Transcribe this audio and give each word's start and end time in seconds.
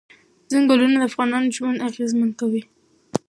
چنګلونه 0.49 0.95
د 0.99 1.03
افغانانو 1.09 1.53
ژوند 1.55 1.83
اغېزمن 1.89 2.29
کوي. 2.39 2.61